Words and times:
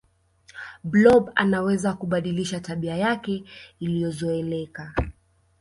blob 0.83 1.29
anaweza 1.35 1.93
kubadilisha 1.93 2.59
tabia 2.59 2.97
yake 2.97 3.43
iliyozoeleka 3.79 4.93